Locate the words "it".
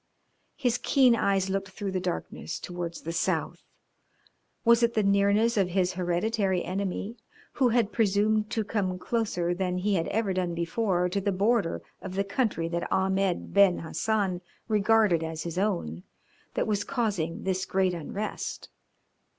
4.81-4.95